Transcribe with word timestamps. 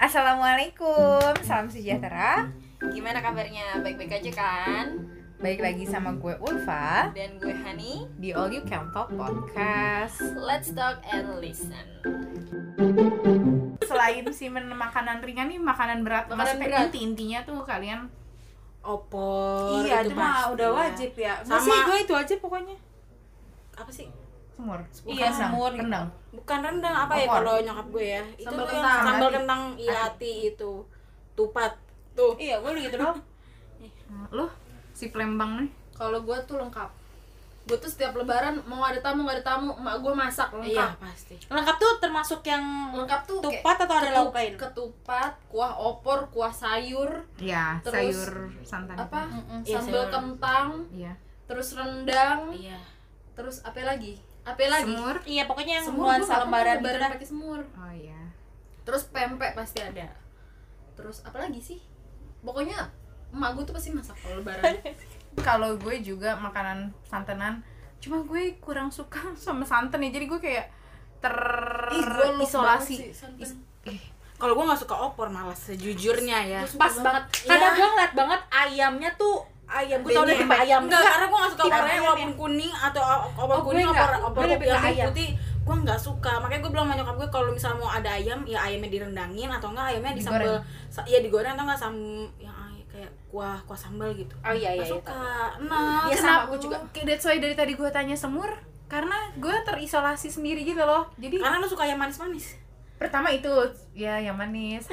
Assalamualaikum, 0.00 1.20
salam 1.44 1.68
sejahtera. 1.68 2.48
Gimana 2.88 3.20
kabarnya? 3.20 3.84
Baik-baik 3.84 4.16
aja 4.16 4.32
kan? 4.32 4.86
Baik 5.36 5.60
lagi 5.60 5.84
sama 5.84 6.16
gue 6.16 6.32
Ulfa 6.40 7.12
Dan 7.12 7.36
gue 7.36 7.52
Hani. 7.52 8.08
di 8.16 8.32
All 8.32 8.48
You 8.48 8.64
Can 8.64 8.88
Talk 8.90 9.12
Podcast. 9.12 10.16
Let's 10.34 10.72
talk 10.72 11.04
and 11.04 11.36
listen. 11.36 11.84
Selain 13.82 14.24
sih 14.30 14.48
men- 14.48 14.72
makanan 14.72 15.20
ringan 15.20 15.46
nih 15.46 15.60
makanan 15.60 16.00
berat. 16.00 16.26
Makanan 16.26 16.38
Maksudnya 16.48 16.64
berat. 16.66 16.84
inti-intinya 16.88 17.38
tuh 17.44 17.60
kalian 17.62 18.08
opor 18.80 19.84
iya 19.84 20.00
itu 20.00 20.16
mah 20.16 20.48
udah 20.48 20.64
ya. 20.66 20.76
wajib 20.80 21.12
ya 21.12 21.36
Sama- 21.44 21.60
masih 21.60 21.76
gue 21.84 21.96
itu 22.00 22.14
aja 22.16 22.34
pokoknya 22.40 22.76
apa 23.76 23.92
sih 23.92 24.08
semur. 24.60 24.80
Iya, 25.06 25.26
Rendang, 25.26 25.38
semur. 25.40 25.70
Rendang. 25.72 26.06
bukan 26.30 26.58
rendang 26.60 26.94
apa 26.96 27.12
ya 27.12 27.24
Opor. 27.24 27.34
kalau 27.36 27.54
nyokap 27.60 27.86
gue 27.90 28.06
ya 28.08 28.22
itu 28.34 28.46
Sambal 28.46 28.62
tuh 28.62 28.70
yang 28.70 28.84
kentang. 28.84 29.04
sambal 29.04 29.28
kentang 29.32 29.62
iya 29.76 30.02
itu 30.20 30.72
tupat 31.32 31.72
tuh 32.12 32.32
iya 32.36 32.54
gue 32.56 32.70
udah 32.70 32.82
gitu 32.84 32.96
doang 32.96 33.18
Lu 34.30 34.46
si 34.92 35.08
Plembang 35.08 35.52
nih. 35.58 35.70
Kalau 35.92 36.20
gue 36.20 36.38
tuh 36.44 36.56
lengkap. 36.56 36.90
Gue 37.62 37.76
tuh 37.76 37.86
setiap 37.86 38.12
lebaran 38.12 38.58
mau 38.64 38.80
ada 38.80 38.98
tamu 38.98 39.22
nggak 39.22 39.36
ada 39.36 39.44
tamu, 39.46 39.70
emak 39.72 39.96
gue 39.96 40.12
masak 40.12 40.48
iya 40.58 40.82
lengkap. 40.82 40.90
pasti 40.98 41.34
lengkap 41.46 41.76
tuh 41.76 41.92
termasuk 41.98 42.40
yang 42.42 42.64
Lengkap 42.92 43.20
tuh 43.22 43.38
tupat 43.38 43.76
atau 43.78 43.96
ada 43.96 44.10
lauk 44.12 44.32
lain 44.32 44.52
Ketupat, 44.54 45.32
kuah 45.46 45.72
opor, 45.78 46.26
kuah 46.28 46.50
sayur, 46.50 47.22
Iya, 47.36 47.78
Terus, 47.80 47.94
sayur 48.16 48.30
santan. 48.60 48.96
apa? 48.98 49.20
Mm-mm. 49.24 49.60
Iya, 49.62 49.76
Sambal 49.76 50.02
sayur. 50.02 50.10
kentang, 50.10 50.68
Iya. 50.90 51.12
terus 51.46 51.68
rendang, 51.72 52.40
iya 52.50 52.78
terus 53.30 53.62
apa 53.62 53.80
lagi? 53.86 54.18
Apa 54.54 54.62
lagi? 54.66 54.90
Semur. 54.90 55.16
iya 55.26 55.42
pokoknya 55.46 55.72
yang 55.80 55.86
Semur 55.86 56.06
nuansa 56.10 56.34
lembaran 56.42 56.76
gitu 56.78 56.86
lebaran 56.86 57.00
dah 57.00 57.10
pakai 57.14 57.28
semur. 57.28 57.60
Oh 57.78 57.92
iya. 57.94 58.20
Terus 58.82 59.02
pempek 59.10 59.52
pasti 59.54 59.78
ada. 59.80 60.06
Terus 60.98 61.22
apa 61.22 61.38
lagi 61.38 61.60
sih? 61.62 61.78
Pokoknya 62.42 62.90
emak 63.30 63.50
gue 63.54 63.64
tuh 63.68 63.74
pasti 63.76 63.90
masak 63.94 64.16
kalau 64.20 64.42
lebaran. 64.42 64.62
Kalau 65.46 65.78
gue 65.78 66.02
juga 66.02 66.34
makanan 66.34 66.90
santenan, 67.06 67.62
cuma 68.02 68.18
gue 68.26 68.58
kurang 68.58 68.90
suka 68.90 69.30
sama 69.38 69.62
santan 69.62 70.02
ya. 70.02 70.10
Jadi 70.10 70.26
gue 70.26 70.40
kayak 70.42 70.66
terisolasi. 71.22 73.14
banget 73.14 73.54
kalau 74.40 74.56
gue 74.56 74.64
nggak 74.72 74.80
suka 74.80 74.96
opor 74.96 75.28
malah 75.28 75.52
sejujurnya 75.52 76.38
ya 76.48 76.60
pas 76.80 76.96
banget 76.96 77.24
kadang 77.44 77.76
gue 77.76 77.88
ngeliat 77.92 78.12
banget 78.16 78.40
ayamnya 78.48 79.10
tuh 79.20 79.44
ayam. 79.72 79.98
Gue 80.00 80.12
tau 80.12 80.24
deh 80.24 80.36
tipe 80.36 80.54
ayam. 80.56 80.80
Enggak 80.84 81.00
karena 81.00 81.26
gue 81.26 81.38
nggak 81.38 81.52
suka 81.52 81.62
Tipe 81.62 81.72
opornya 81.72 81.92
ayam 81.92 82.04
walaupun 82.04 82.32
kuning 82.34 82.72
atau 82.72 83.02
opor 83.32 83.40
Oh, 83.40 83.46
gue 83.46 83.66
kuning 83.70 83.86
Gue 83.86 84.46
lebih 84.48 84.66
yang 84.68 84.82
putih 85.06 85.28
gue 85.60 85.76
nggak 85.78 86.00
suka. 86.00 86.32
Makanya 86.38 86.60
gue 86.60 86.70
bilang 86.70 86.86
sama 86.86 86.94
nyokap 86.96 87.16
gue 87.16 87.28
kalau 87.30 87.50
misalnya 87.50 87.78
mau 87.78 87.88
ada 87.88 88.10
ayam 88.10 88.40
ya 88.44 88.58
ayamnya 88.60 88.90
direndangin 88.90 89.48
atau 89.48 89.68
enggak 89.70 89.86
ayamnya 89.88 90.12
disambel 90.12 90.54
sa- 90.88 91.04
ya 91.04 91.18
digoreng 91.18 91.52
atau 91.52 91.64
enggak 91.64 91.78
sam 91.78 91.94
yang 92.36 92.56
ay- 92.56 92.86
kayak 92.86 93.10
kuah 93.26 93.58
kuah 93.62 93.78
sambal 93.78 94.10
gitu. 94.10 94.34
Oh 94.40 94.50
iya 94.50 94.74
iya, 94.74 94.82
iya 94.82 94.84
suka. 94.84 95.22
nah 95.62 96.04
Iya, 96.04 96.16
Kenapa? 96.16 96.34
sama 96.36 96.48
gue 96.48 96.58
juga. 96.60 96.76
Kayak 96.90 97.06
That's 97.06 97.24
why 97.24 97.38
dari 97.38 97.54
tadi 97.54 97.72
gue 97.72 97.88
tanya 97.88 98.14
semur 98.14 98.50
karena 98.86 99.14
gue 99.36 99.54
terisolasi 99.62 100.26
sendiri 100.28 100.62
gitu 100.62 100.80
loh. 100.80 101.06
Jadi 101.14 101.38
karena 101.38 101.56
lu 101.56 101.66
suka 101.66 101.84
yang 101.84 101.96
manis-manis. 101.96 102.58
Pertama 102.96 103.30
itu 103.30 103.48
ya 103.92 104.18
yang 104.18 104.34
manis. 104.34 104.84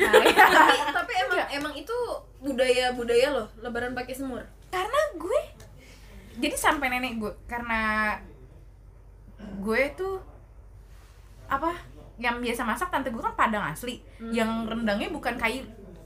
Tapi 0.97 1.13
emang 1.17 1.39
emang 1.49 1.73
itu 1.73 1.97
budaya 2.37 2.93
budaya 2.93 3.33
loh 3.33 3.47
lebaran 3.57 3.91
pakai 3.91 4.13
semur 4.13 4.45
karena 4.67 5.01
gue 5.17 5.39
jadi 6.37 6.55
sampai 6.55 6.87
nenek 6.91 7.17
gue 7.17 7.33
karena 7.49 8.13
gue 9.61 9.81
tuh 9.97 10.21
apa 11.47 11.73
yang 12.17 12.41
biasa 12.41 12.65
masak 12.65 12.89
tante 12.89 13.13
gue 13.13 13.21
kan 13.21 13.33
padang 13.37 13.61
asli. 13.63 14.01
Yang 14.33 14.49
rendangnya 14.69 15.09
bukan 15.13 15.37
kai 15.37 15.61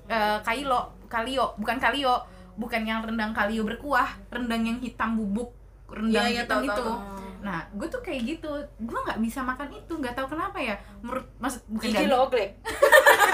eh, 0.08 0.38
kailo 0.44 0.92
kalio 1.08 1.56
bukan 1.58 1.80
kalio. 1.80 2.16
Bukan 2.60 2.84
yang 2.84 3.00
rendang 3.02 3.32
kalio 3.32 3.64
berkuah 3.64 4.12
rendang 4.28 4.68
yang 4.68 4.78
hitam 4.84 5.16
bubuk 5.16 5.56
rendang 5.88 6.28
Iya, 6.28 6.36
iya, 6.36 6.44
hitam 6.44 6.60
tahu, 6.62 6.68
itu. 6.68 6.84
tahu. 6.84 6.96
nah 7.42 7.66
gue 7.74 7.88
tuh 7.90 8.02
kayak 8.04 8.22
gitu. 8.38 8.52
Gue 8.84 9.00
nggak 9.02 9.20
bisa 9.24 9.40
makan 9.42 9.72
itu 9.72 9.94
nggak 9.98 10.14
tahu 10.14 10.36
kenapa 10.36 10.60
ya. 10.60 10.76
Menurut 11.02 11.26
maksud 11.40 11.64
bukan 11.72 11.90
gigi 11.90 12.06
lo 12.06 12.28
oglek 12.28 12.60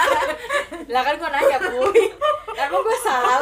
lah 0.93 1.01
kan 1.03 1.15
gue 1.19 1.29
nanya 1.29 1.57
kuy 1.59 2.03
emang 2.63 2.81
gue 2.81 2.97
salah 3.03 3.37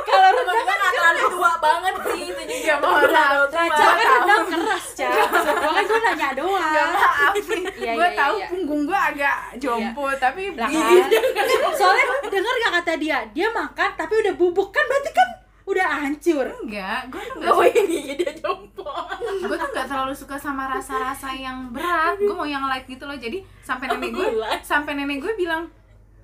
kalau 0.00 0.30
temen 0.36 0.54
rendang 0.54 0.58
gue 0.60 0.74
nggak 0.76 0.92
terlalu 0.92 1.20
tua 1.32 1.52
banget 1.58 1.94
sih 2.12 2.24
itu 2.28 2.42
juga 2.44 2.68
Gak 2.70 2.78
mau 2.84 3.02
tahu 3.02 3.42
Raja 3.50 3.82
kan 3.82 4.06
rendang 4.06 4.44
keras 4.46 4.86
cah 4.94 5.10
makanya 5.32 5.82
gue 5.82 5.98
nanya 6.04 6.28
doang 6.36 6.70
Gak 6.70 6.86
maaf 6.92 7.34
nih, 7.34 7.64
Iya, 7.80 7.92
gue 7.96 8.06
iya, 8.06 8.18
tahu 8.18 8.36
iya. 8.38 8.48
Punggung 8.70 8.86
gue 8.86 8.94
agak 8.94 9.58
jompo 9.58 10.06
tapi 10.14 10.54
lah 10.54 10.70
kan. 10.70 11.10
Soalnya 11.78 12.06
denger 12.30 12.54
gak 12.62 12.72
kata 12.78 12.92
dia? 13.02 13.18
Dia 13.34 13.50
makan 13.50 13.90
tapi 13.98 14.14
udah 14.22 14.34
bubuk. 14.38 14.70
Kan 14.70 14.86
berarti 14.86 15.10
kan 15.10 15.28
udah 15.66 15.86
hancur. 16.06 16.46
Enggak, 16.62 17.10
gue 17.10 17.18
tuh 17.18 17.34
nggak 17.42 17.50
oh 17.50 17.66
ini 17.66 18.14
dia 18.14 18.32
jompo. 18.38 18.86
Gue 19.18 19.56
tuh 19.58 19.70
nggak 19.74 19.86
terlalu 19.90 20.14
suka 20.14 20.38
sama 20.38 20.70
rasa-rasa 20.70 21.34
yang 21.34 21.74
berat. 21.74 22.14
Gue 22.14 22.30
mau 22.30 22.46
yang 22.46 22.62
light 22.70 22.86
gitu 22.86 23.02
loh. 23.10 23.18
Jadi 23.18 23.42
sampai 23.66 23.90
nenek 23.90 24.10
gue 24.14 24.26
Light. 24.38 24.62
sampai 24.62 24.94
nenek 24.94 25.18
gue 25.18 25.34
bilang 25.34 25.66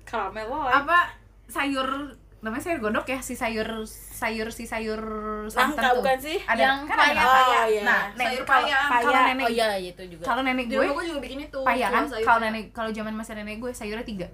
karamel 0.07 0.47
apa 0.71 1.11
sayur 1.51 2.15
namanya 2.37 2.61
sayur 2.61 2.79
godok 2.79 3.05
ya 3.07 3.17
si 3.17 3.33
sayur 3.33 3.81
sayur 3.87 4.53
si 4.53 4.63
sayur 4.63 5.01
santan 5.49 5.89
tuh. 5.89 5.99
bukan 5.99 6.17
sih? 6.17 6.37
ada 6.45 6.61
Yang 6.61 6.77
kan 6.85 6.95
ada 6.95 7.09
paya. 7.09 7.23
paya 7.25 7.57
Oh, 7.57 7.65
iya. 7.67 7.81
nah 7.81 8.01
nek, 8.13 8.25
sayur 8.29 8.43
paya 8.45 8.77
kalau 8.87 9.11
nenek 9.25 9.43
oh 9.43 9.51
iya 9.51 9.65
itu 9.75 10.03
juga. 10.05 10.23
kalau 10.23 10.41
nenek 10.41 10.65
gue 10.67 10.85
gue 10.85 11.05
juga 11.07 11.19
bikin 11.19 11.39
itu 11.43 11.59
paya 11.61 11.87
kan? 11.87 12.03
kalau 12.05 12.39
nenek 12.39 12.63
kalau 12.71 12.89
zaman 12.89 13.13
masih 13.13 13.33
nenek 13.35 13.57
gue 13.57 13.71
sayurnya 13.71 14.05
tiga. 14.05 14.27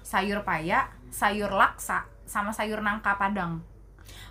Sayur 0.00 0.40
paya 0.42 0.88
sayur 1.08 1.50
laksa 1.50 2.04
sama 2.24 2.48
sayur 2.50 2.80
nangka 2.80 3.14
padang. 3.14 3.60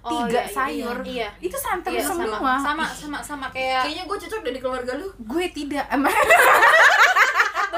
Oh, 0.04 0.28
tiga 0.28 0.36
iya, 0.36 0.44
iya, 0.44 0.52
sayur. 0.52 0.98
iya. 1.08 1.30
itu 1.40 1.56
santan 1.56 1.94
Iya, 1.94 2.04
semua. 2.04 2.60
Sama 2.60 2.60
sama 2.60 2.86
sama 2.90 3.18
sama 3.24 3.48
kayak 3.50 3.88
kayaknya 3.88 4.04
gue 4.04 4.18
cocok 4.20 4.42
dari 4.44 4.60
keluarga 4.60 4.92
lu. 4.98 5.08
Gue 5.24 5.46
tidak 5.50 5.86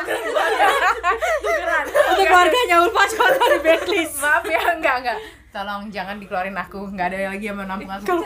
emang 0.05 1.85
untuk 1.85 2.25
keluarganya 2.25 2.75
Ulfa 2.81 3.03
cuma 3.09 3.27
dari 3.31 3.59
backlist 3.59 4.15
maaf 4.19 4.43
ya 4.45 4.61
enggak 4.73 4.95
enggak. 5.01 5.17
Tolong 5.49 5.87
jangan 5.87 6.19
dikeluarin 6.19 6.51
aku. 6.53 6.91
Nggak 6.91 7.15
ada 7.15 7.31
lagi 7.31 7.47
yang 7.47 7.55
menampung 7.55 7.87
aku 7.87 8.03
kalau 8.03 8.21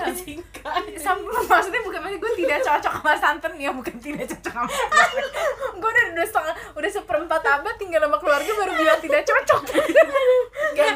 maksudnya 1.45 1.81
bukan 1.85 2.00
maksudnya 2.01 2.19
gue 2.19 2.34
tidak 2.35 2.59
cocok 2.66 2.94
sama 3.00 3.13
santan 3.16 3.53
ya 3.56 3.69
bukan 3.69 3.95
tidak 4.01 4.25
cocok 4.28 4.50
sama 4.51 4.69
gue 5.79 5.89
udah 5.89 6.06
udah 6.12 6.25
setengah 6.25 6.56
udah 6.73 6.89
seperempat 6.89 7.41
abad 7.45 7.75
tinggal 7.78 8.01
sama 8.01 8.18
keluarga 8.18 8.51
baru 8.51 8.72
bilang 8.73 9.00
tidak 9.00 9.22
cocok. 9.23 9.62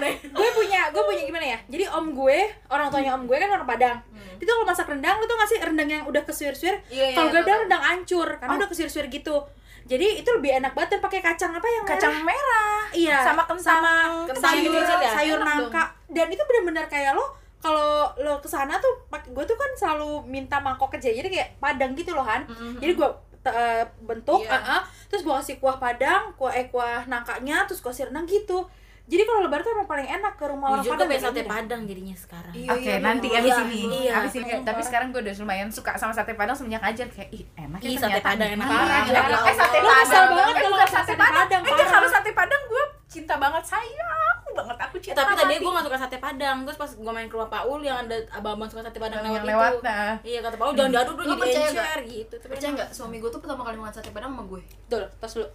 Nih 0.01 0.15
gue 0.25 0.47
punya 0.57 0.81
gue 0.89 1.03
punya 1.05 1.23
gimana 1.23 1.45
ya? 1.45 1.59
Jadi 1.69 1.83
om 1.87 2.05
gue 2.11 2.37
orang 2.67 2.87
tuanya 2.89 3.11
om 3.13 3.23
gue 3.23 3.37
kan 3.37 3.49
orang 3.49 3.67
Padang. 3.69 3.97
Itu 4.41 4.49
kalau 4.49 4.65
masak 4.65 4.89
rendang 4.89 5.21
lu 5.21 5.25
tuh 5.29 5.37
ngasih 5.37 5.57
rendang 5.63 5.87
yang 5.87 6.03
udah 6.03 6.21
kesuir-suir? 6.25 6.81
Iya, 6.91 7.13
iya, 7.13 7.15
kalau 7.15 7.29
gue 7.31 7.39
tahu, 7.39 7.47
bilang 7.47 7.61
rendang 7.69 7.83
ancur 7.85 8.27
karena 8.41 8.51
Oh. 8.51 8.59
udah 8.59 8.67
kesuir-suir 8.67 9.07
gitu 9.07 9.37
jadi 9.85 10.07
itu 10.17 10.29
lebih 10.31 10.51
enak 10.57 10.71
banget 10.71 10.89
dan 10.91 11.01
pakai 11.01 11.19
kacang 11.21 11.51
apa 11.51 11.63
yang 11.65 11.83
merah? 11.83 11.93
kacang 11.93 12.15
merah 12.21 12.79
iya 12.91 13.17
sama 13.21 13.43
kentang 13.43 13.83
sama 13.83 13.93
Kentang 14.25 14.43
sayur 14.55 14.71
kecil 14.73 14.97
ya? 14.97 15.11
sayur 15.11 15.37
Enak 15.37 15.47
nangka 15.49 15.83
dan 16.07 16.27
itu 16.27 16.43
benar-benar 16.43 16.85
kayak 16.87 17.11
lo 17.11 17.25
kalau 17.57 17.89
lo 18.17 18.37
ke 18.37 18.47
sana 18.47 18.75
tuh 18.77 18.91
gue 19.09 19.43
tuh 19.43 19.55
kan 19.55 19.71
selalu 19.73 20.23
minta 20.25 20.57
mangkok 20.57 20.91
kecil 20.91 21.11
jadi 21.13 21.27
kayak 21.27 21.49
padang 21.57 21.91
gitu 21.93 22.11
loh 22.11 22.21
han 22.21 22.43
Mhm. 22.45 22.79
jadi 22.79 22.93
gue 22.93 23.09
eh, 23.45 23.83
bentuk 24.01 24.39
Iya. 24.41 24.51
ah, 24.53 24.63
ah, 24.73 24.81
terus 25.05 25.19
gue 25.21 25.33
kasih 25.33 25.55
kuah 25.57 25.75
padang 25.77 26.31
kuah 26.33 26.51
eh 26.51 26.67
kuah 26.67 27.03
nangkanya 27.03 27.63
terus 27.63 27.79
gue 27.79 27.87
kasih 27.87 28.07
renang 28.07 28.23
gitu 28.23 28.63
jadi 29.03 29.19
kalau 29.21 29.39
lebaran 29.43 29.61
tuh 29.61 29.73
emang 29.73 29.83
paling 29.85 30.07
enak 30.07 30.33
ke 30.33 30.45
rumah 30.45 30.67
orang 30.71 30.85
padang 30.85 31.07
kayak 31.07 31.21
sate 31.21 31.35
gini. 31.35 31.49
padang 31.49 31.81
jadinya 31.83 32.15
sekarang 32.15 32.53
Iya, 32.53 32.69
Oke, 32.71 32.87
iya, 32.87 32.97
nanti 32.97 33.27
iya. 33.27 33.37
abis 33.37 33.51
Iya, 33.53 33.63
ini, 33.65 33.77
iya. 33.99 34.11
abis 34.17 34.33
ini. 34.33 34.51
Tapi 34.61 34.81
sekarang 34.81 35.07
gue 35.09 35.21
udah 35.21 35.33
lumayan 35.37 35.67
suka 35.67 35.91
sama 35.93 36.11
sate 36.11 36.33
padang 36.33 36.55
semenjak 36.55 36.79
ajar 36.81 37.07
kayak 37.07 37.29
ih 37.29 37.43
enak 37.53 37.79
ya 37.79 37.99
sate 37.99 38.19
padang 38.19 38.49
enak 38.49 38.63
Parah. 38.63 39.03
Eh 39.43 39.53
sate 39.53 39.77
padang. 39.77 40.27
banget 40.31 40.55
Eh, 40.55 40.61
kalau 40.63 40.77
sate 40.79 40.93
sate 40.95 41.13
padang. 41.13 41.35
padang, 41.35 41.61
Eh, 41.67 41.85
kalau 41.85 42.07
sate 42.07 42.31
padang 42.31 42.61
gue 42.63 42.83
cinta 43.05 43.35
banget 43.35 43.63
sayang 43.63 44.37
banget 44.53 44.77
aku 44.79 44.95
cinta. 44.99 45.17
tapi 45.19 45.33
tadi 45.35 45.53
gue 45.57 45.71
gak 45.71 45.83
suka 45.83 45.97
sate 45.99 46.17
padang 46.17 46.57
terus 46.63 46.77
pas 46.77 46.89
gue 46.89 47.11
main 47.11 47.25
ke 47.25 47.33
rumah 47.33 47.49
Paul 47.51 47.81
yang 47.81 47.97
ada 47.99 48.17
abang-abang 48.31 48.65
suka 48.65 48.81
sate 48.81 48.97
padang 48.97 49.19
lewat, 49.19 49.43
lewat, 49.43 49.71
itu 49.71 49.79
nah. 49.83 50.13
iya 50.23 50.39
kata 50.39 50.55
Paul 50.55 50.71
jangan 50.73 50.91
diaduk 50.93 51.15
dulu 51.15 51.25
Lu 51.25 51.29
jadi 51.29 51.41
percaya 51.43 51.67
encer 51.67 51.99
gitu 52.07 52.33
tapi 52.35 52.51
percaya 52.51 52.71
nggak 52.73 52.89
suami 52.89 53.15
gue 53.17 53.29
tuh 53.29 53.37
pertama 53.37 53.61
kali 53.61 53.75
makan 53.75 53.91
sate 53.91 54.09
padang 54.09 54.31
sama 54.31 54.43
gue 54.45 54.61
Tuh, 54.87 55.03
tos 55.17 55.33
lu 55.35 55.45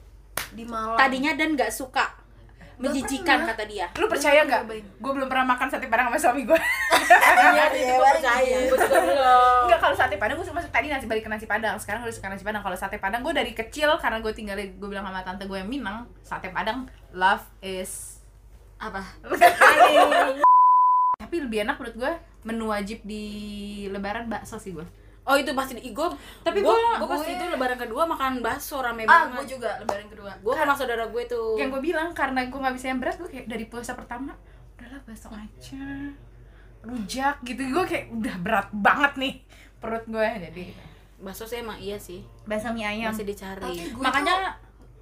di 0.51 0.65
Malang 0.65 0.95
tadinya 0.97 1.33
dan 1.33 1.49
nggak 1.55 1.71
suka 1.71 2.05
menjijikan 2.79 3.43
kata 3.43 3.67
dia. 3.67 3.87
Lu 3.99 4.07
percaya 4.07 4.47
nggak? 4.47 4.71
Gue 5.03 5.13
belum 5.13 5.27
pernah 5.27 5.55
makan 5.55 5.67
sate 5.67 5.91
padang 5.91 6.09
sama 6.11 6.19
suami 6.19 6.43
gue. 6.47 6.55
iya 7.55 7.65
itu 7.75 7.93
gue 7.93 8.11
percaya. 8.15 8.57
gue 8.71 8.79
juga 8.79 9.01
belum. 9.03 9.61
Enggak 9.67 9.81
kalau 9.83 9.95
sate 9.99 10.17
padang 10.17 10.37
gue 10.39 10.47
suka 10.47 10.63
tadi 10.71 10.87
nasi 10.89 11.07
balik 11.11 11.27
ke 11.27 11.31
nasi 11.31 11.47
padang. 11.51 11.75
Sekarang 11.83 12.07
gue 12.07 12.15
suka 12.15 12.31
nasi 12.31 12.47
padang. 12.47 12.63
Kalau 12.63 12.77
sate 12.79 13.03
padang 13.03 13.27
gue 13.27 13.35
dari 13.35 13.53
kecil 13.53 13.99
karena 13.99 14.23
gue 14.23 14.33
tinggal 14.33 14.57
gue 14.57 14.89
bilang 14.89 15.05
sama 15.05 15.27
tante 15.27 15.45
gue 15.51 15.59
yang 15.59 15.69
Minang, 15.69 16.07
sate 16.23 16.55
padang 16.55 16.87
love 17.11 17.43
is 17.61 18.23
apa? 18.79 19.03
Tapi 21.19 21.37
lebih 21.45 21.67
enak 21.67 21.77
menurut 21.83 21.97
gue 21.99 22.13
menu 22.47 22.71
wajib 22.71 23.03
di 23.03 23.27
lebaran 23.91 24.31
bakso 24.31 24.57
sih 24.63 24.71
gue 24.71 24.87
Oh 25.29 25.37
itu 25.37 25.53
pasti 25.53 25.77
gue 25.77 26.09
Tapi 26.41 26.59
gue 26.59 26.67
gua- 26.67 26.97
gue 26.97 27.09
pasti 27.11 27.29
gue- 27.29 27.37
itu 27.37 27.45
lebaran 27.51 27.77
kedua 27.77 28.03
makan 28.05 28.41
bakso 28.41 28.81
rame 28.81 29.05
ah 29.05 29.29
gue 29.29 29.37
banget. 29.37 29.47
juga 29.51 29.71
lebaran 29.79 30.09
kedua 30.09 30.31
Gue 30.39 30.55
sama 30.55 30.73
saudara 30.73 31.05
gue 31.05 31.23
tuh. 31.25 31.55
yang 31.55 31.69
gue 31.69 31.83
bilang 31.83 32.11
karena 32.11 32.41
gue 32.43 32.57
nggak 32.57 32.75
bisa 32.75 32.87
yang 32.87 32.99
berat 32.99 33.17
gue 33.17 33.29
kayak 33.29 33.47
dari 33.47 33.65
puasa 33.65 33.93
pertama 33.93 34.33
udahlah 34.75 35.01
bakso 35.03 35.29
aja 35.29 35.85
rujak 36.81 37.37
gitu 37.43 37.61
gue 37.61 37.85
kayak 37.85 38.07
udah 38.11 38.37
berat 38.39 38.69
banget 38.73 39.13
nih 39.17 39.35
perut 39.77 40.05
gue 40.07 40.27
jadi 40.41 40.65
bakso 41.19 41.45
sih 41.45 41.59
emang 41.59 41.77
iya 41.77 41.99
sih. 41.99 42.23
bakso 42.45 42.71
mie 42.71 42.87
ayam 42.87 43.11
Masih 43.11 43.27
dicari. 43.27 43.59
tapi 43.59 43.91
gue 43.91 44.01
Makanya 44.01 44.55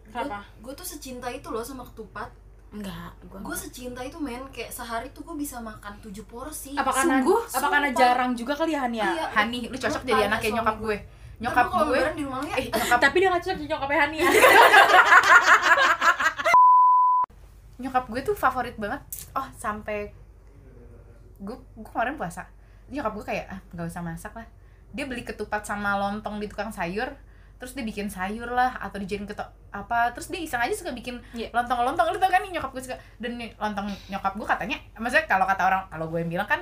kenapa 0.06 0.40
gue 0.58 0.73
tuh 0.73 0.87
secinta 0.87 1.28
itu 1.28 1.46
loh 1.46 1.61
sama 1.61 1.84
ketupat 1.84 2.32
enggak, 2.76 3.11
gue 3.25 3.38
gue 3.40 3.56
secinta 3.56 4.00
itu 4.05 4.20
men. 4.20 4.44
Kayak 4.52 4.70
sehari 4.73 5.08
tuh 5.11 5.25
gue 5.25 5.37
bisa 5.37 5.56
makan 5.58 5.96
tujuh 6.05 6.25
porsi. 6.28 6.76
Apa 6.76 6.93
karena 6.93 7.25
Sungguh, 7.25 7.40
apa 7.49 7.67
karena 7.73 7.90
jarang 7.96 8.31
juga 8.37 8.52
kali 8.52 8.76
ya 8.76 8.81
Hania? 8.84 9.08
Iya. 9.08 9.25
Hani 9.32 9.58
lu 9.73 9.76
cocok 9.76 10.02
jadi 10.05 10.28
anak 10.28 10.38
kayak 10.44 10.55
nyokap 10.61 10.76
gue. 10.81 10.96
gue 10.96 10.99
nyokap 11.37 11.69
gua 11.69 11.84
gue 11.84 12.00
lebaran 12.00 12.14
di 12.17 12.25
rumah 12.25 12.40
ya. 12.49 12.55
Eh 12.56 12.67
nyokap 12.73 12.99
Tapi 13.00 13.17
dia 13.20 13.28
gak 13.28 13.43
cocok 13.44 13.56
jadi 13.56 13.69
nyokapnya 13.73 13.99
Hania. 14.05 14.26
nyokap 17.82 18.05
gue 18.08 18.20
tuh 18.25 18.37
favorit 18.37 18.76
banget. 18.81 19.00
Oh 19.37 19.46
sampai 19.56 20.12
gue 21.40 21.56
gue 21.56 21.90
kemarin 21.93 22.17
puasa. 22.17 22.49
Nyokap 22.88 23.12
gue 23.20 23.25
kayak 23.25 23.46
ah 23.52 23.61
nggak 23.73 23.87
usah 23.88 24.02
masak 24.05 24.32
lah. 24.32 24.46
Dia 24.96 25.05
beli 25.05 25.25
ketupat 25.25 25.64
sama 25.69 25.96
lontong 26.00 26.40
di 26.40 26.49
tukang 26.49 26.73
sayur 26.73 27.12
terus 27.56 27.72
dia 27.72 27.82
bikin 27.82 28.06
sayur 28.06 28.48
lah 28.48 28.76
atau 28.76 28.96
dijadiin 28.96 29.24
ketok 29.24 29.48
apa 29.70 30.10
terus 30.10 30.26
dia 30.26 30.38
iseng 30.38 30.58
aja 30.58 30.72
suka 30.72 30.90
bikin 30.90 31.16
Iya. 31.32 31.48
lontong-lontong 31.50 32.06
lu 32.08 32.18
tau 32.18 32.28
kan 32.28 32.42
nyokap 32.42 32.70
gue 32.70 32.82
suka 32.82 32.96
dan 33.16 33.34
nih 33.34 33.52
lontong 33.54 33.88
nyokap 34.06 34.32
gue 34.32 34.44
katanya 34.44 34.76
maksudnya 34.94 35.24
kalau 35.24 35.44
kata 35.44 35.62
orang 35.64 35.82
kalau 35.86 36.06
gue 36.06 36.18
yang 36.18 36.30
bilang 36.30 36.44
kan 36.46 36.60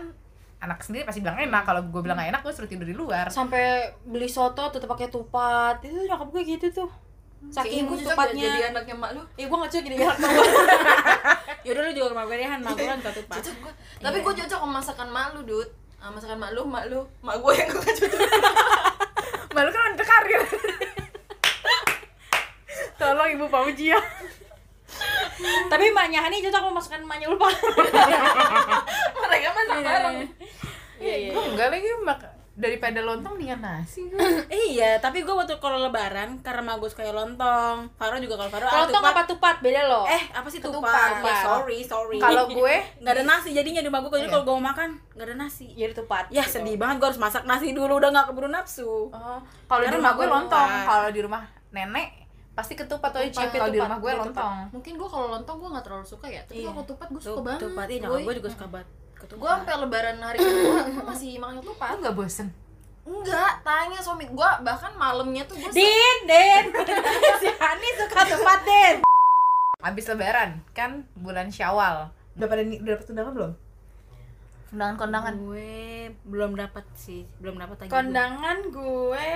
anak 0.57 0.81
sendiri 0.81 1.03
pasti 1.03 1.21
bilang 1.21 1.37
enak 1.37 1.63
kalau 1.63 1.83
gue 1.83 2.01
bilang 2.01 2.17
gak 2.17 2.31
enak 2.31 2.41
gue 2.41 2.51
suruh 2.51 2.67
tidur 2.67 2.85
di 2.85 2.95
luar 2.95 3.29
Sampai 3.29 3.61
beli 4.03 4.25
soto 4.27 4.65
tetep 4.67 4.87
pakai 4.87 5.07
tupat. 5.07 5.77
Itu 5.79 5.93
nyokap 6.03 6.25
gue 6.27 6.43
gitu 6.43 6.67
tuh. 6.75 6.91
Saking 7.45 7.85
Kayaknya 7.85 8.01
gue 8.01 8.09
tupatnya. 8.09 8.45
jadi 8.49 8.63
anaknya 8.73 8.95
mak 8.97 9.11
lu 9.13 9.21
Ya 9.37 9.45
gue 9.45 9.57
gak 9.59 9.69
cocok 9.69 9.85
jadi 9.85 9.97
anak 10.09 10.31
Yaudah 11.67 11.83
lu 11.83 11.91
juga 11.93 12.07
ke 12.09 12.17
mana 12.17 12.33
ya 12.35 12.49
Han, 12.49 12.61
mak 12.63 12.73
gue 12.73 12.87
kan 12.87 13.01
ketupat. 13.03 13.35
cocok 13.37 13.57
gue 13.59 13.73
tapi 14.01 14.17
gue 14.19 14.33
cocok 14.35 14.59
sama 14.59 14.73
masakan 14.75 15.09
mak 15.11 15.27
lu 15.33 15.41
dud 15.45 15.69
ah, 15.99 16.09
masakan 16.09 16.37
mak 16.39 16.51
lu 16.51 16.63
mak 16.65 16.85
lu 16.87 17.01
mak 17.21 17.37
gue 17.37 17.53
yang 17.53 17.69
gue 17.69 17.83
cocok 17.83 18.11
malu 19.55 19.69
kan 19.69 19.83
wanita 19.85 20.05
karir 20.05 20.43
tolong 23.07 23.29
ibu 23.31 23.47
Pauji 23.47 23.87
ya 23.89 24.01
Tapi 25.67 25.91
emaknya 25.91 26.21
Hani 26.21 26.39
cocok 26.41 26.61
sama 26.61 26.71
masakan 26.73 27.01
emaknya 27.03 27.27
lupa. 27.27 27.49
mereka 29.21 29.49
masak 29.51 29.79
bareng 29.81 30.17
Iya, 30.97 31.15
iya. 31.19 31.31
gue 31.31 31.43
enggak 31.45 31.69
lagi 31.69 31.89
mak 32.01 32.21
daripada 32.55 33.03
lontong 33.03 33.35
dengan 33.35 33.59
nasi 33.61 34.07
gue 34.07 34.15
Iya, 34.47 35.03
tapi 35.03 35.21
gue 35.21 35.35
waktu 35.35 35.59
kalau 35.59 35.83
lebaran 35.83 36.39
karena 36.39 36.79
gue 36.79 36.87
suka 36.87 37.03
lontong. 37.05 37.91
Faro 37.93 38.15
juga 38.17 38.39
kalau 38.39 38.47
Faro 38.49 38.65
Lontong 38.65 38.95
tupat. 38.95 39.11
apa 39.11 39.23
tupat 39.27 39.57
beda 39.59 39.83
loh. 39.85 40.07
Eh, 40.07 40.23
apa 40.31 40.47
sih 40.47 40.63
tupat? 40.63 41.19
Ya, 41.19 41.35
sorry, 41.43 41.83
sorry. 41.83 42.17
kalau 42.17 42.47
gue 42.55 42.75
nggak 43.03 43.11
ada 43.13 43.25
nasi 43.27 43.51
jadinya 43.51 43.83
di 43.83 43.91
rumah 43.91 44.01
gue 44.01 44.11
jadi 44.15 44.23
Iya. 44.23 44.33
kalau 44.33 44.45
gue 44.47 44.55
mau 44.55 44.67
makan 44.71 44.89
nggak 45.13 45.27
ada 45.27 45.37
nasi. 45.37 45.67
jadi 45.75 45.93
tupat. 45.93 46.31
Ya 46.31 46.47
sedih 46.47 46.79
banget 46.79 47.03
gue 47.03 47.09
harus 47.11 47.19
masak 47.19 47.43
nasi 47.43 47.75
dulu 47.75 47.99
udah 47.99 48.15
nggak 48.15 48.27
keburu 48.31 48.47
nafsu. 48.47 49.11
Oh, 49.11 49.43
kalau 49.67 49.83
di 49.83 49.91
rumah 49.91 50.15
gue 50.15 50.27
lontong, 50.31 50.71
kalau 50.87 51.09
di 51.11 51.21
rumah 51.21 51.43
nenek 51.69 52.23
pasti 52.55 52.73
ketupat 52.73 53.11
atau 53.11 53.21
Ketupat, 53.21 53.51
kalau 53.51 53.67
di 53.67 53.75
ketupat, 53.75 53.83
rumah 53.85 53.99
gue 53.99 54.11
ketupat. 54.11 54.25
lontong. 54.25 54.57
mungkin 54.71 54.93
gue 54.95 55.09
kalau 55.09 55.27
lontong 55.29 55.57
gue 55.57 55.69
gak 55.71 55.85
terlalu 55.85 56.07
suka 56.07 56.27
ya 56.29 56.43
tapi 56.43 56.55
Iya. 56.55 56.65
kalau 56.65 56.79
ketupat 56.81 57.07
gue 57.09 57.21
suka 57.21 57.41
banget 57.41 57.61
Ketupat 57.61 57.87
iya 57.89 57.99
gue 58.07 58.35
juga 58.37 58.49
suka 58.49 58.67
banget. 58.69 58.89
Ketupat. 59.15 59.37
gue 59.37 59.51
sampai 59.51 59.75
lebaran 59.77 60.17
hari 60.21 60.39
kedua 60.39 60.81
masih 61.09 61.31
makan 61.37 61.57
ketupat 61.59 61.89
Lu 61.89 61.99
nggak 62.01 62.17
bosen? 62.17 62.49
enggak 63.05 63.53
tanya 63.61 63.99
suami 63.99 64.25
gue 64.27 64.51
bahkan 64.61 64.93
malamnya 64.95 65.43
tuh 65.45 65.57
gue 65.57 65.71
Din, 65.71 66.19
Din. 66.25 66.65
si 67.43 67.49
Hani 67.53 67.89
suka 67.99 68.21
tupat, 68.25 68.61
Din. 68.63 68.97
Abis 69.79 70.07
lebaran 70.07 70.65
kan 70.71 70.91
bulan 71.15 71.49
Syawal. 71.49 72.09
Udah 72.33 72.47
pada 72.47 72.63
udah 72.63 72.93
dapet 72.93 73.07
undangan 73.07 73.33
belum? 73.33 73.53
Undangan 74.71 74.97
kondangan. 74.97 75.35
gue 75.37 75.77
belum 76.25 76.53
dapat 76.55 76.83
sih, 76.95 77.29
belum 77.39 77.55
dapat 77.57 77.77
lagi. 77.79 77.91
Kondangan 77.91 78.59
gue 78.67 79.29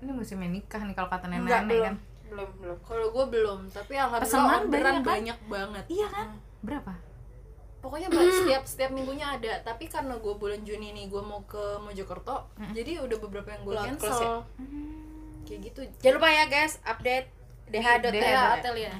Ini 0.00 0.10
musimnya 0.10 0.48
nikah 0.48 0.80
nih 0.80 0.94
kalau 0.94 1.06
kata 1.06 1.26
nenek-nenek 1.26 1.68
belum. 1.68 1.84
kan. 1.84 1.96
Belum, 2.30 2.48
belum. 2.62 2.78
kalau 2.86 3.06
gue 3.10 3.24
belum 3.26 3.58
tapi 3.68 3.92
alhamdulillah 3.98 4.30
Pesanan 4.30 4.60
orderan 4.64 4.70
banyak, 4.70 4.94
kan? 4.94 5.04
banyak 5.04 5.38
banget 5.50 5.84
Iya 5.90 6.06
kan? 6.08 6.26
Berapa? 6.62 6.92
pokoknya 7.80 8.08
setiap 8.44 8.62
setiap 8.68 8.90
minggunya 8.92 9.26
ada 9.40 9.52
tapi 9.64 9.88
karena 9.88 10.14
gue 10.20 10.34
bulan 10.36 10.60
Juni 10.62 10.92
nih 10.92 11.08
gue 11.08 11.22
mau 11.24 11.40
ke 11.48 11.80
Mojokerto 11.80 12.44
jadi 12.76 13.00
udah 13.00 13.18
beberapa 13.18 13.48
yang 13.56 13.62
gue 13.64 13.74
cancel 13.74 13.96
close 13.98 14.20
ya? 14.20 14.30
kayak 15.48 15.60
gitu 15.66 15.80
Jangan 16.04 16.14
lupa 16.20 16.28
ya 16.28 16.44
guys, 16.46 16.76
update 16.84 17.26
dh.th. 17.72 18.04
DH. 18.04 18.20
ya 18.20 18.42
atelier 18.60 18.92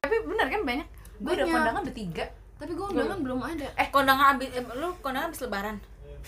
Tapi 0.00 0.16
bener 0.24 0.46
kan 0.48 0.62
banyak. 0.64 0.88
Gue 1.20 1.32
udah 1.36 1.46
kondangan 1.46 1.80
udah 1.84 1.94
tiga 1.94 2.24
tapi 2.60 2.72
gue 2.76 2.86
undangan 2.92 3.18
belum 3.24 3.40
ada 3.40 3.68
Eh 3.72 3.88
kondangan 3.88 4.26
abis, 4.36 4.48
eh, 4.52 4.64
lu 4.76 4.88
kondangan 5.00 5.28
abis 5.32 5.40
lebaran. 5.44 5.76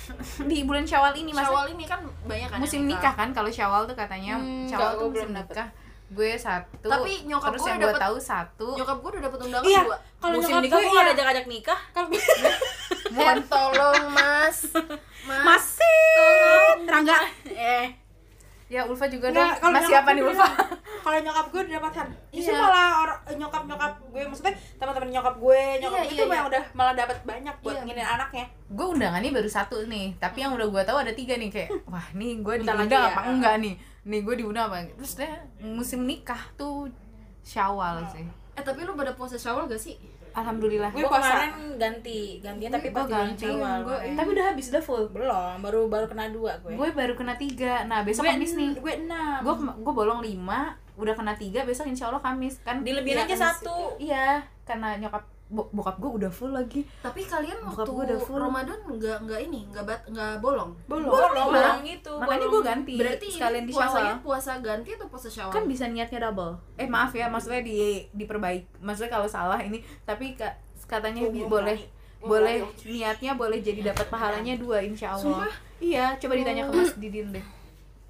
di 0.51 0.59
bulan 0.63 0.83
Syawal 0.83 1.13
ini 1.15 1.31
mas. 1.31 1.45
Syawal 1.45 1.67
ini 1.71 1.85
kan 1.85 2.01
banyak 2.23 2.49
kan 2.49 2.59
musim 2.59 2.83
yang 2.83 2.91
nikah 2.93 3.13
kan 3.13 3.29
kalau 3.31 3.49
Syawal 3.49 3.85
tuh 3.85 3.95
katanya 3.95 4.37
Hmm, 4.37 4.65
Syawal 4.65 4.83
enggak, 4.89 4.99
tuh 4.99 5.09
musim 5.11 5.31
nikah. 5.33 5.69
Gue 6.13 6.37
satu. 6.37 6.87
Tapi 6.87 7.13
nyokap 7.25 7.49
terus 7.49 7.61
gue 7.61 7.69
yang 7.69 7.79
udah 7.79 7.83
gue 7.83 7.93
dapet- 7.93 8.05
tahu 8.05 8.17
satu. 8.19 8.69
nyokap 8.75 8.97
gue 8.99 9.11
udah 9.11 9.23
dapet 9.23 9.39
undangan 9.43 9.65
Iya, 9.65 9.83
dua 9.83 9.97
kalau 10.19 10.35
Musim 10.35 10.51
nyokap 10.51 10.63
nikah 10.63 10.77
gue 10.77 10.85
nggak 10.85 10.93
iya. 10.95 11.05
ada 11.05 11.13
ajak-ajak 11.15 11.47
nikah. 11.47 11.81
Kalau 11.91 12.09
Eh, 13.13 13.37
tolong 13.45 14.03
mas 14.09 14.59
mas 15.23 15.45
masih 15.45 16.89
Rangga. 16.89 17.17
Eh, 17.47 17.87
Ya 18.73 18.81
Ulfa 18.83 19.05
juga 19.07 19.29
Nggak, 19.29 19.37
dong. 19.37 19.61
kalau 19.61 19.75
Masih 19.77 19.95
apa 19.95 20.11
nih 20.11 20.23
Ulfa? 20.25 20.49
Kalau 21.03 21.19
nyokap 21.19 21.47
gue 21.47 21.61
udah 21.61 21.73
dapatkan. 21.77 22.07
Justru 22.31 22.53
Iya. 22.53 22.63
malah 22.63 22.91
orang 22.97 23.19
nyokap 23.35 23.63
nyokap 23.67 23.93
gue 24.09 24.23
maksudnya 24.25 24.55
teman-teman 24.81 25.09
nyokap 25.13 25.35
gue, 25.37 25.61
nyokap 25.77 25.93
Iya, 25.93 26.01
gue 26.01 26.09
iya, 26.09 26.17
tuh 26.17 26.27
iya. 26.27 26.39
yang 26.39 26.47
udah 26.49 26.65
malah 26.73 26.95
dapat 26.95 27.17
banyak 27.23 27.55
buat 27.61 27.75
Iya. 27.75 27.83
nginin 27.85 28.09
anaknya. 28.09 28.45
gue 28.73 28.87
undangannya 28.89 29.31
baru 29.31 29.45
satu 29.47 29.85
nih 29.85 30.17
tapi 30.17 30.41
yang 30.41 30.57
udah 30.57 30.65
gue 30.65 30.83
tahu 30.83 30.97
ada 30.97 31.13
tiga 31.13 31.37
nih 31.37 31.53
kayak 31.53 31.69
wah 31.93 32.07
nih 32.13 32.41
gue 32.41 32.55
diundang 32.57 32.81
lagi 32.81 32.97
ya. 32.97 33.05
apa 33.07 33.21
enggak 33.29 33.55
nih 33.61 33.75
nih 34.03 34.21
gue 34.23 34.35
diundang 34.35 34.65
apa 34.67 34.89
terus 34.97 35.13
dia 35.15 35.29
musim 35.61 36.01
nikah 36.03 36.41
tuh 36.55 36.89
syawal 37.43 38.01
sih 38.09 38.25
eh 38.53 38.63
tapi 38.63 38.83
lu 38.83 38.93
pada 38.93 39.13
puasa 39.13 39.35
Syawal 39.35 39.65
gak 39.65 39.79
sih 39.79 39.97
alhamdulillah 40.31 40.89
gue 40.89 41.03
kemarin 41.03 41.77
ganti, 41.77 42.21
gantian 42.39 42.71
tapi 42.71 42.89
Gue 42.89 42.97
pas 42.97 43.05
ganti. 43.07 43.45
Syawal. 43.45 43.79
Gua- 43.83 44.01
tapi 44.01 44.29
udah 44.31 44.45
habis 44.47 44.67
udah 44.69 44.81
full 44.81 45.05
belum, 45.09 45.61
baru 45.61 45.81
baru 45.87 46.07
kena 46.07 46.29
dua 46.29 46.57
gue. 46.59 46.73
gue 46.73 46.89
baru 46.91 47.13
kena 47.13 47.35
tiga 47.35 47.85
nah 47.85 48.01
besok 48.01 48.23
gue 48.23 48.33
kamis 48.33 48.53
nih 48.55 48.73
Gue 48.75 48.95
enam. 48.99 49.41
gue 49.41 49.55
gue 49.79 49.95
bolong 49.95 50.21
lima 50.21 50.73
udah 50.95 51.13
kena 51.13 51.33
tiga 51.35 51.63
besok 51.63 51.85
insya 51.87 52.07
Allah 52.07 52.21
kamis 52.21 52.61
kan 52.61 52.81
Dilebihin 52.81 53.19
Iya, 53.19 53.25
aja 53.27 53.37
satu. 53.51 53.97
iya 53.99 54.27
karena 54.63 54.97
nyokap 54.97 55.25
bokap 55.53 55.97
gue 55.99 56.11
udah 56.17 56.29
full 56.29 56.51
lagi 56.51 56.81
tapi 56.99 57.23
kalian 57.23 57.61
Bokap 57.61 57.77
waktu 57.79 57.91
gue 57.91 58.05
udah 58.07 58.19
full. 58.19 58.41
Ramadan 58.41 58.79
nggak 58.83 59.17
nggak 59.23 59.41
ini 59.43 59.61
nggak 59.69 59.85
bat 59.85 60.01
nggak 60.05 60.33
bolong 60.39 60.73
belum. 60.87 61.07
Bolong, 61.07 61.47
Bolong 61.47 61.81
gitu. 61.83 62.13
makanya 62.17 62.41
bolong. 62.43 62.53
gue 62.55 62.63
ganti 62.67 62.95
berarti 62.97 63.27
sekalian 63.29 63.63
ini 63.63 63.69
di 63.69 63.73
puasanya 63.73 64.01
syawal 64.11 64.25
puasa 64.25 64.53
ganti 64.59 64.91
atau 64.93 65.07
puasa 65.07 65.29
Syawal 65.29 65.53
kan 65.53 65.65
bisa 65.65 65.85
niatnya 65.87 66.21
double 66.23 66.53
eh 66.75 66.87
maaf 66.87 67.13
ya 67.13 67.27
maksudnya 67.27 67.61
di 67.61 67.77
diperbaik 68.11 68.81
maksudnya 68.81 69.13
kalau 69.13 69.27
salah 69.27 69.61
ini 69.61 69.79
tapi 70.03 70.33
ka- 70.33 70.57
katanya 70.85 71.23
Gua 71.23 71.31
belum 71.31 71.49
boleh. 71.49 71.79
Gua 72.19 72.29
boleh 72.33 72.57
berani. 72.63 72.89
niatnya 72.89 73.33
boleh 73.35 73.59
jadi 73.61 73.81
dapat 73.85 74.07
pahalanya 74.07 74.55
dua 74.55 74.79
insya 74.79 75.13
Allah 75.13 75.43
Sumpah? 75.43 75.55
iya 75.79 76.15
coba 76.17 76.33
ditanya 76.35 76.63
ke 76.65 76.73
Mas 76.73 76.95
Didin 76.95 77.29
deh 77.31 77.45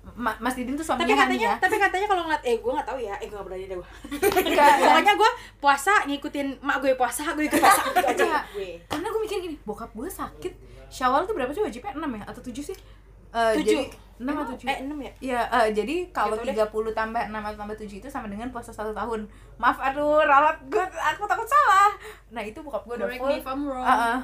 Ma- 0.02 0.34
Mas 0.38 0.52
Didin 0.52 0.74
tuh 0.74 0.82
tapi 0.82 1.06
suaminya 1.06 1.14
Hani 1.16 1.38
katanya 1.38 1.46
ya 1.46 1.54
tapi 1.56 1.76
katanya 1.78 2.06
kalau 2.06 2.22
ngeliat 2.26 2.42
eh 2.42 2.56
gue 2.58 2.72
nggak 2.72 2.84
tahu 2.84 2.98
ya 2.98 3.14
eh 3.14 3.26
gue 3.26 3.32
nggak 3.32 3.46
berani 3.46 3.64
deh 3.64 3.76
gue 3.76 3.88
Enggak, 4.50 4.72
pokoknya 4.76 5.14
gue 5.14 5.30
puasa 5.56 5.94
ngikutin 6.04 6.46
mak 6.58 6.76
gue 6.78 6.92
puasa 6.92 7.22
gue 7.30 7.44
ikut 7.46 7.56
puasa 7.56 7.80
gitu 7.86 8.02
aja 8.04 8.24
gue 8.50 8.70
karena 8.84 9.06
gue 9.06 9.20
mikir 9.20 9.38
gini 9.40 9.56
bokap 9.62 9.90
gue 9.92 10.08
sakit 10.08 10.52
Syawal 10.88 11.24
tuh 11.24 11.32
berapa 11.32 11.48
sih 11.48 11.62
wajibnya 11.62 11.94
6 11.94 12.02
ya 12.02 12.22
atau 12.26 12.42
7 12.42 12.52
sih 12.64 12.78
Eh, 13.32 13.56
Tujuh. 13.56 13.64
jadi 13.64 13.88
6 14.20 14.28
atau 14.28 14.52
7 14.52 14.68
eh 14.68 14.78
enam 14.84 14.98
ya 15.00 15.12
Iya, 15.18 15.40
eh, 15.48 15.68
jadi 15.72 15.94
kalau 16.12 16.36
Nggak 16.36 16.68
tahu 16.68 16.84
30 16.84 16.92
tambah 16.92 17.22
6 17.24 17.40
atau 17.40 17.56
tambah 17.56 17.76
7 17.80 17.96
itu 17.96 18.08
sama 18.12 18.28
dengan 18.28 18.52
puasa 18.52 18.68
satu 18.68 18.92
tahun. 18.92 19.24
Maaf, 19.56 19.80
aduh, 19.80 20.20
ralat 20.20 20.60
gue, 20.62 20.84
aku 20.84 21.24
takut 21.24 21.48
salah. 21.48 21.96
Nah, 22.28 22.44
itu 22.44 22.60
bokap 22.60 22.84
gue 22.84 22.92
udah 22.94 23.08
Correct 23.08 23.24
full. 23.24 23.32
me 23.32 23.40
if 23.40 23.48
I'm 23.48 23.64
wrong. 23.64 23.80
Heeh. 23.80 24.18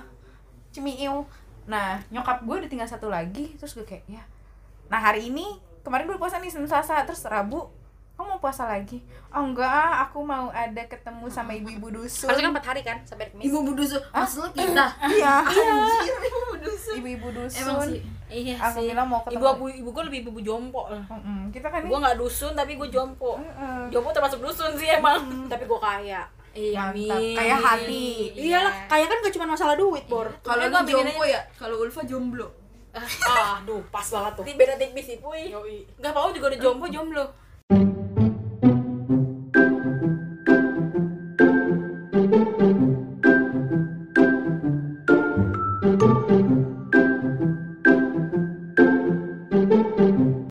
Cemiu. 0.69 1.25
Nah, 1.65 1.97
nyokap 2.09 2.45
gue 2.45 2.57
udah 2.59 2.69
tinggal 2.69 2.85
satu 2.85 3.09
lagi, 3.09 3.57
terus 3.57 3.73
gue 3.73 3.83
kayak, 3.83 4.05
ya. 4.07 4.21
Nah, 4.87 5.01
hari 5.01 5.33
ini 5.33 5.57
kemarin 5.89 6.05
gue 6.05 6.17
puasa 6.17 6.37
nih 6.37 6.49
Senin 6.49 6.69
Selasa, 6.69 7.01
terus 7.03 7.25
Rabu 7.25 7.65
kamu 8.13 8.29
mau 8.29 8.41
puasa 8.41 8.67
lagi? 8.67 8.99
Oh 9.31 9.41
enggak, 9.41 9.65
ah, 9.65 10.03
aku 10.03 10.21
mau 10.21 10.51
ada 10.51 10.83
ketemu 10.85 11.31
sama 11.31 11.55
ibu-ibu 11.55 11.89
dusun. 11.89 12.27
harusnya 12.27 12.45
kan 12.45 12.53
empat 12.53 12.67
hari 12.67 12.83
kan 12.83 12.99
sampai 13.03 13.31
Kamis 13.31 13.47
ibu 13.47 13.59
budusu 13.63 13.95
maksudnya 14.11 14.51
kita 14.53 14.87
Iya, 15.15 15.35
anjir 15.41 16.17
ibu 16.29 16.39
budusu 16.51 16.91
ibu-ibu 16.95 17.29
dusun. 17.33 17.63
emang 17.63 17.79
sih 17.87 18.03
Iya 18.29 18.61
Aku 18.61 18.77
sih. 18.77 18.91
bilang 18.91 19.07
mau 19.07 19.23
Ibu 19.23 19.33
ketemu. 19.33 19.49
aku 19.49 19.65
ibu 19.73 19.89
gue 19.89 20.03
lebih 20.05 20.19
ibu 20.27 20.41
jompo 20.43 20.83
lah. 20.85 21.01
Mm-mm, 21.09 21.49
kita 21.49 21.65
kan 21.67 21.81
Gue 21.81 21.97
nggak 21.97 22.19
dusun 22.19 22.53
tapi 22.53 22.75
gue 22.75 22.89
jompo. 22.89 23.39
Heeh. 23.39 23.89
Jompo 23.89 24.13
termasuk 24.13 24.39
dusun 24.39 24.69
sih 24.75 24.85
emang. 24.91 25.47
tapi 25.47 25.65
gue 25.65 25.81
kaya 25.81 26.21
Iya. 26.51 26.91
Kayak 27.33 27.59
hati. 27.63 28.35
iyalah 28.35 28.75
kaya 28.85 29.07
kan 29.07 29.17
gak 29.23 29.31
cuma 29.33 29.47
masalah 29.47 29.79
duit 29.79 30.05
bor 30.05 30.27
kalau 30.43 30.59
bikin 30.67 30.91
jompo 31.07 31.23
ya 31.23 31.39
kalau 31.55 31.79
Ulfa 31.79 32.03
jomblo 32.03 32.51
ah 33.29 33.61
duh 33.67 33.83
pas 33.93 34.07
banget 34.07 34.33
tuh. 34.39 34.45
Beda 34.57 34.75
tipis 34.79 35.05
sih 35.07 35.19
puy. 35.23 35.53
Gak 35.99 36.11
apa 36.11 36.33
juga 36.35 36.55
udah 36.55 36.61
jompo 36.61 36.87
jomblo 36.89 37.49